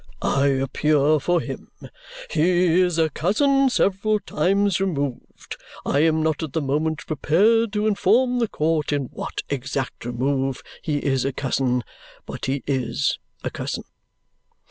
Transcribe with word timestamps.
I 0.23 0.47
appear 0.47 1.19
for 1.19 1.41
him. 1.41 1.69
He 2.31 2.81
is 2.81 2.97
a 2.97 3.11
cousin, 3.11 3.69
several 3.69 4.19
times 4.19 4.81
removed. 4.81 5.57
I 5.85 5.99
am 5.99 6.23
not 6.23 6.41
at 6.41 6.53
the 6.53 6.59
moment 6.63 7.05
prepared 7.05 7.71
to 7.73 7.85
inform 7.85 8.39
the 8.39 8.47
court 8.47 8.91
in 8.91 9.09
what 9.13 9.43
exact 9.47 10.03
remove 10.03 10.63
he 10.81 10.97
is 11.05 11.23
a 11.23 11.31
cousin, 11.31 11.83
but 12.25 12.45
he 12.47 12.63
IS 12.65 13.19
a 13.43 13.51
cousin." 13.51 13.83